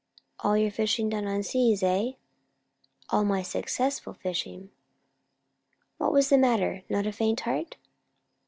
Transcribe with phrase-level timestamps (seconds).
[0.39, 2.13] "All your fishing done on the high seas, eh?"
[3.11, 4.71] "All my successful fishing."
[5.99, 6.81] "What was the matter?
[6.89, 7.75] Not a faint heart?"